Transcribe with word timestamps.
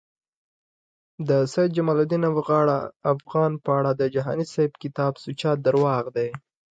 د 1.29 1.31
سید 1.53 1.69
جمالدین 1.77 2.23
افغان 3.13 3.51
په 3.63 3.69
اړه 3.79 3.91
د 3.95 4.01
جهانی 4.15 4.45
صیب 4.53 4.71
کتاب 4.83 5.13
سوچه 5.23 5.51
درواغ 5.65 6.03
دی 6.17 6.29